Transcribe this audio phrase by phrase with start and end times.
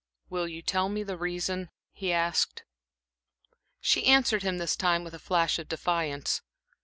[0.31, 2.63] "Will you tell me the reason?" he asked.
[3.79, 6.41] She answered him this time with a flash of defiance.